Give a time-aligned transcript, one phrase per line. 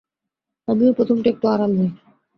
[0.67, 1.89] আমিও প্রথমটা একটু আড়াল হই।